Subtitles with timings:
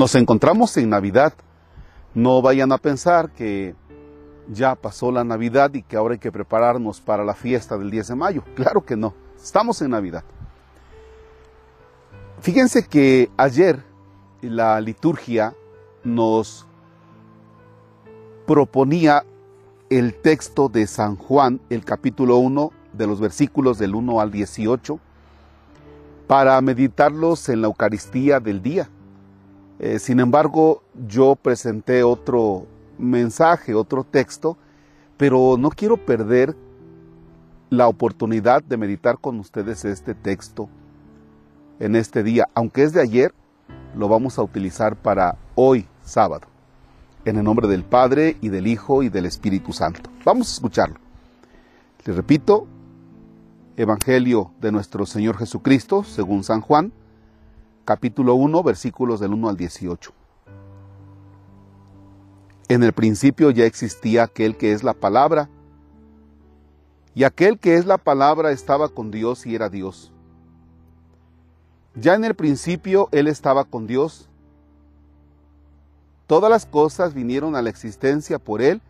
[0.00, 1.34] Nos encontramos en Navidad.
[2.14, 3.74] No vayan a pensar que
[4.48, 8.08] ya pasó la Navidad y que ahora hay que prepararnos para la fiesta del 10
[8.08, 8.42] de mayo.
[8.54, 9.12] Claro que no.
[9.36, 10.24] Estamos en Navidad.
[12.40, 13.84] Fíjense que ayer
[14.40, 15.54] la liturgia
[16.02, 16.66] nos
[18.46, 19.26] proponía
[19.90, 24.98] el texto de San Juan, el capítulo 1, de los versículos del 1 al 18,
[26.26, 28.88] para meditarlos en la Eucaristía del día.
[29.80, 32.66] Eh, sin embargo, yo presenté otro
[32.98, 34.58] mensaje, otro texto,
[35.16, 36.54] pero no quiero perder
[37.70, 40.68] la oportunidad de meditar con ustedes este texto
[41.78, 43.32] en este día, aunque es de ayer,
[43.96, 46.46] lo vamos a utilizar para hoy, sábado.
[47.24, 50.10] En el nombre del Padre y del Hijo y del Espíritu Santo.
[50.26, 50.96] Vamos a escucharlo.
[52.04, 52.66] Les repito,
[53.78, 56.92] Evangelio de nuestro Señor Jesucristo, según San Juan,
[57.90, 60.12] capítulo 1, versículos del 1 al 18.
[62.68, 65.48] En el principio ya existía aquel que es la palabra,
[67.16, 70.12] y aquel que es la palabra estaba con Dios y era Dios.
[71.96, 74.28] Ya en el principio Él estaba con Dios.
[76.28, 78.80] Todas las cosas vinieron a la existencia por Él,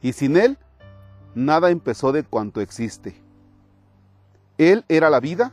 [0.00, 0.56] y sin Él
[1.34, 3.14] nada empezó de cuanto existe.
[4.56, 5.52] Él era la vida,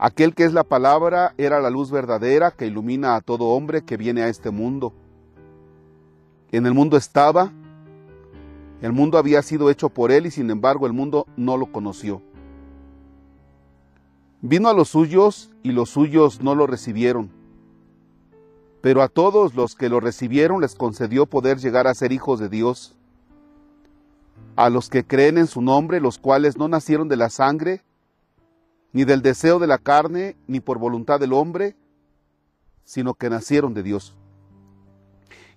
[0.00, 3.96] Aquel que es la palabra era la luz verdadera que ilumina a todo hombre que
[3.96, 4.92] viene a este mundo.
[6.50, 7.52] En el mundo estaba,
[8.80, 12.22] el mundo había sido hecho por él y sin embargo el mundo no lo conoció.
[14.40, 17.38] Vino a los suyos y los suyos no lo recibieron
[18.80, 22.48] pero a todos los que lo recibieron les concedió poder llegar a ser hijos de
[22.48, 22.94] Dios,
[24.56, 27.82] a los que creen en su nombre, los cuales no nacieron de la sangre,
[28.92, 31.76] ni del deseo de la carne, ni por voluntad del hombre,
[32.84, 34.16] sino que nacieron de Dios.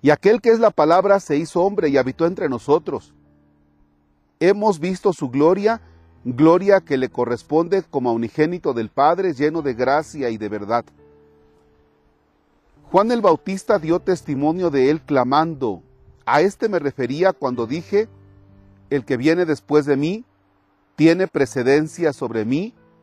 [0.02, 3.14] Y aquel que es la palabra se hizo hombre y habitó entre nosotros.
[4.40, 5.82] Hemos visto su gloria,
[6.26, 10.86] gloria que le corresponde como a unigénito del Padre, lleno de gracia y de verdad.
[12.92, 15.82] Juan el Bautista dio testimonio de él clamando,
[16.26, 18.08] a este me refería cuando dije,
[18.90, 20.26] el que viene después de mí
[20.96, 22.74] tiene precedencia sobre mí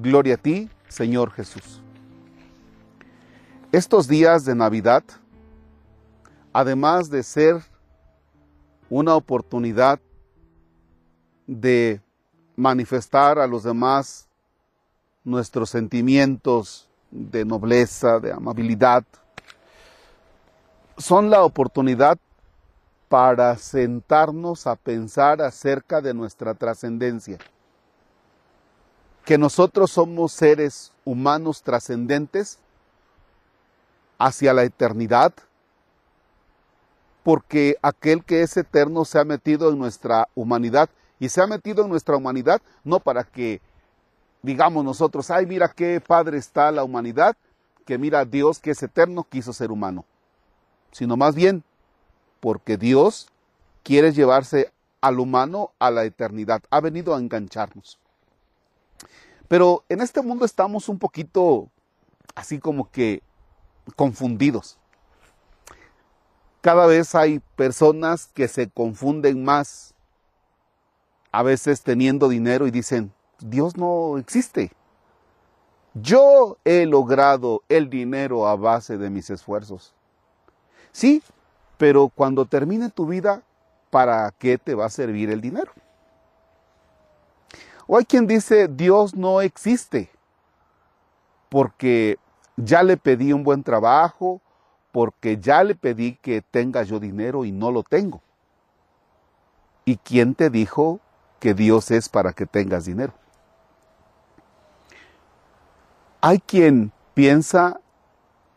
[0.00, 1.80] Gloria a ti, Señor Jesús.
[3.72, 5.02] Estos días de Navidad,
[6.52, 7.56] además de ser
[8.88, 9.98] una oportunidad
[11.48, 12.00] de
[12.54, 14.28] manifestar a los demás
[15.24, 19.04] nuestros sentimientos de nobleza, de amabilidad,
[20.96, 22.18] son la oportunidad
[23.08, 27.38] para sentarnos a pensar acerca de nuestra trascendencia.
[29.28, 32.58] Que nosotros somos seres humanos trascendentes
[34.16, 35.34] hacia la eternidad,
[37.22, 40.88] porque aquel que es eterno se ha metido en nuestra humanidad
[41.20, 43.60] y se ha metido en nuestra humanidad no para que
[44.40, 47.36] digamos nosotros, ay, mira qué padre está la humanidad,
[47.84, 50.06] que mira Dios que es eterno quiso ser humano
[50.90, 51.64] sino más bien
[52.40, 53.28] porque Dios
[53.82, 54.72] quiere llevarse
[55.02, 57.98] al humano a la eternidad, ha venido a engancharnos.
[59.48, 61.70] Pero en este mundo estamos un poquito
[62.34, 63.22] así como que
[63.96, 64.78] confundidos.
[66.60, 69.94] Cada vez hay personas que se confunden más,
[71.32, 74.72] a veces teniendo dinero y dicen, Dios no existe.
[75.94, 79.94] Yo he logrado el dinero a base de mis esfuerzos.
[80.92, 81.22] Sí,
[81.76, 83.42] pero cuando termine tu vida,
[83.90, 85.72] ¿para qué te va a servir el dinero?
[87.88, 90.10] O hay quien dice, Dios no existe,
[91.48, 92.18] porque
[92.56, 94.42] ya le pedí un buen trabajo,
[94.92, 98.20] porque ya le pedí que tenga yo dinero y no lo tengo.
[99.86, 101.00] ¿Y quién te dijo
[101.40, 103.14] que Dios es para que tengas dinero?
[106.20, 107.80] Hay quien piensa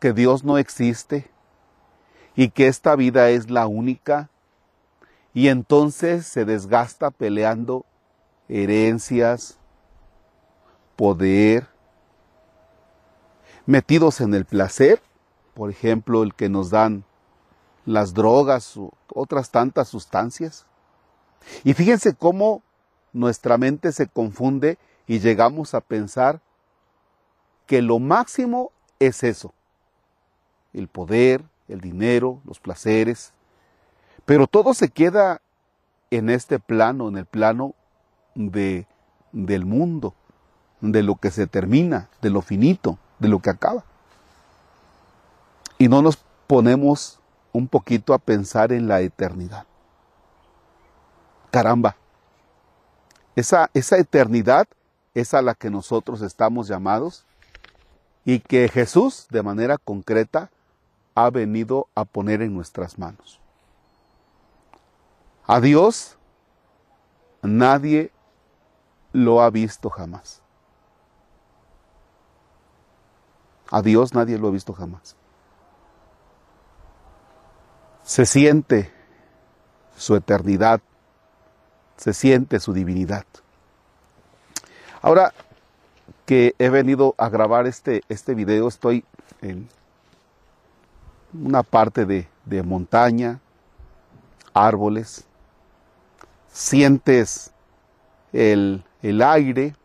[0.01, 1.31] que Dios no existe
[2.35, 4.29] y que esta vida es la única
[5.33, 7.85] y entonces se desgasta peleando
[8.51, 9.57] herencias,
[10.97, 11.67] poder,
[13.65, 15.01] metidos en el placer,
[15.53, 17.05] por ejemplo, el que nos dan
[17.85, 20.65] las drogas u otras tantas sustancias.
[21.63, 22.61] Y fíjense cómo
[23.13, 24.77] nuestra mente se confunde
[25.07, 26.41] y llegamos a pensar
[27.67, 29.53] que lo máximo es eso,
[30.73, 33.33] el poder, el dinero, los placeres,
[34.25, 35.41] pero todo se queda
[36.11, 37.75] en este plano, en el plano
[38.35, 38.87] de,
[39.31, 40.13] del mundo,
[40.81, 43.83] de lo que se termina, de lo finito, de lo que acaba.
[45.77, 46.17] Y no nos
[46.47, 47.19] ponemos
[47.53, 49.65] un poquito a pensar en la eternidad.
[51.49, 51.95] Caramba,
[53.35, 54.67] esa, esa eternidad
[55.13, 57.25] es a la que nosotros estamos llamados
[58.23, 60.49] y que Jesús de manera concreta
[61.15, 63.39] ha venido a poner en nuestras manos.
[65.45, 66.17] A Dios
[67.41, 68.11] nadie
[69.13, 70.41] lo ha visto jamás.
[73.69, 75.15] A Dios nadie lo ha visto jamás.
[78.03, 78.91] Se siente
[79.95, 80.81] su eternidad,
[81.97, 83.25] se siente su divinidad.
[85.01, 85.33] Ahora
[86.25, 89.05] que he venido a grabar este, este video, estoy
[89.41, 89.69] en
[91.33, 93.39] una parte de, de montaña,
[94.53, 95.25] árboles,
[96.51, 97.51] sientes
[98.33, 99.75] el, el aire,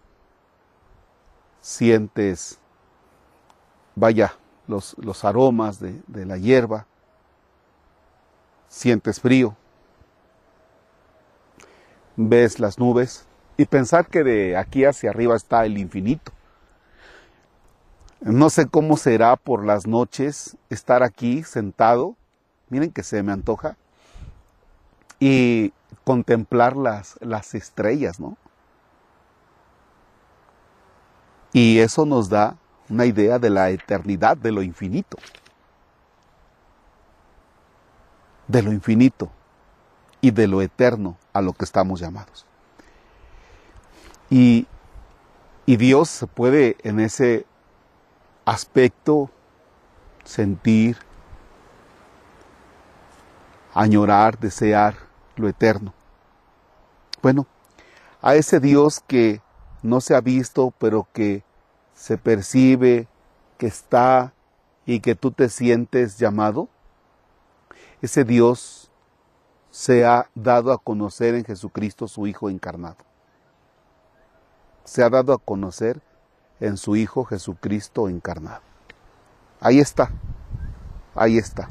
[1.61, 2.59] sientes,
[3.95, 4.35] vaya,
[4.67, 6.87] los, los aromas de, de la hierba,
[8.69, 9.57] sientes frío,
[12.17, 13.27] ves las nubes
[13.57, 16.33] y pensar que de aquí hacia arriba está el infinito.
[18.21, 22.17] No sé cómo será por las noches estar aquí sentado,
[22.71, 23.77] miren que se me antoja,
[25.21, 25.73] y
[26.05, 28.37] contemplar las, las estrellas, ¿no?
[31.57, 32.55] Y eso nos da
[32.91, 35.17] una idea de la eternidad, de lo infinito.
[38.47, 39.31] De lo infinito
[40.21, 42.45] y de lo eterno a lo que estamos llamados.
[44.29, 44.67] Y,
[45.65, 47.47] y Dios puede en ese
[48.45, 49.31] aspecto
[50.25, 50.99] sentir,
[53.73, 54.95] añorar, desear
[55.37, 55.95] lo eterno.
[57.23, 57.47] Bueno,
[58.21, 59.41] a ese Dios que
[59.83, 61.46] no se ha visto, pero que
[61.97, 63.09] se percibe,
[63.59, 64.35] que está
[64.85, 66.69] y que tú te sientes llamado,
[68.03, 68.91] ese Dios
[69.71, 72.99] se ha dado a conocer en Jesucristo su Hijo encarnado.
[74.85, 76.01] Se ha dado a conocer
[76.61, 78.61] en su Hijo Jesucristo encarnado.
[79.59, 80.11] Ahí está,
[81.15, 81.71] ahí está.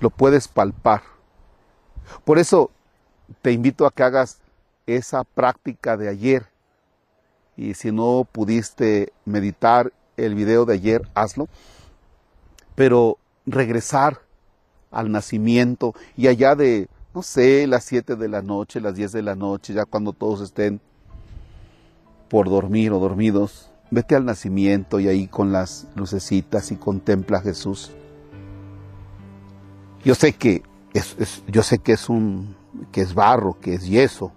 [0.00, 1.02] Lo puedes palpar.
[2.24, 2.70] Por eso
[3.42, 4.40] te invito a que hagas
[4.86, 6.51] esa práctica de ayer.
[7.56, 11.48] Y si no pudiste meditar el video de ayer, hazlo.
[12.74, 14.20] Pero regresar
[14.90, 19.22] al nacimiento y allá de, no sé, las 7 de la noche, las 10 de
[19.22, 20.80] la noche, ya cuando todos estén
[22.28, 27.42] por dormir o dormidos, vete al nacimiento y ahí con las lucecitas y contempla a
[27.42, 27.92] Jesús.
[30.04, 30.62] Yo sé que
[30.94, 32.56] es, yo sé que es un
[32.90, 34.32] que es barro, que es yeso,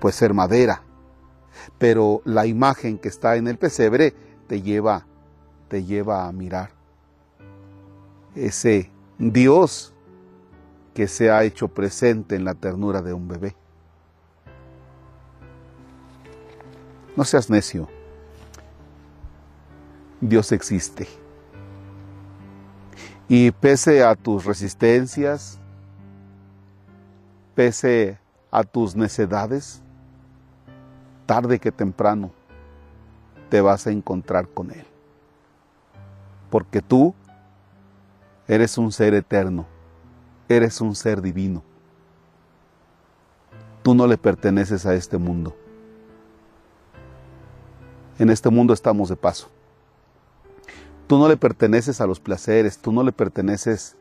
[0.00, 0.82] puede ser madera,
[1.78, 4.14] pero la imagen que está en el pesebre
[4.46, 5.06] te lleva
[5.68, 6.70] te lleva a mirar
[8.34, 9.92] ese Dios
[10.94, 13.56] que se ha hecho presente en la ternura de un bebé.
[17.16, 17.88] No seas necio.
[20.20, 21.08] Dios existe.
[23.28, 25.58] Y pese a tus resistencias,
[27.54, 28.18] pese
[28.50, 29.82] a tus necedades,
[31.26, 32.30] tarde que temprano
[33.48, 34.84] te vas a encontrar con Él.
[36.50, 37.14] Porque tú
[38.48, 39.66] eres un ser eterno,
[40.48, 41.62] eres un ser divino.
[43.82, 45.56] Tú no le perteneces a este mundo.
[48.18, 49.48] En este mundo estamos de paso.
[51.06, 53.96] Tú no le perteneces a los placeres, tú no le perteneces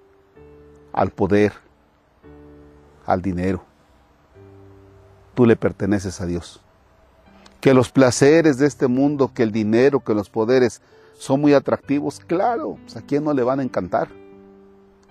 [0.93, 1.53] al poder,
[3.05, 3.63] al dinero.
[5.33, 6.61] Tú le perteneces a Dios.
[7.61, 10.81] Que los placeres de este mundo, que el dinero, que los poderes
[11.13, 14.09] son muy atractivos, claro, pues, a quién no le van a encantar.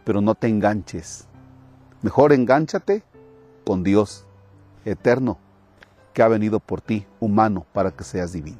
[0.05, 1.27] pero no te enganches.
[2.03, 3.05] Mejor engánchate
[3.65, 4.25] con Dios
[4.85, 5.39] eterno
[6.13, 8.59] que ha venido por ti, humano, para que seas divino.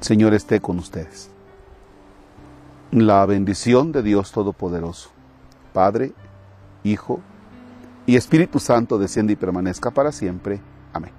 [0.00, 1.30] Señor esté con ustedes.
[2.90, 5.10] La bendición de Dios Todopoderoso,
[5.72, 6.12] Padre,
[6.82, 7.20] Hijo
[8.08, 10.60] y Espíritu Santo desciende y permanezca para siempre.
[10.94, 11.12] Amén.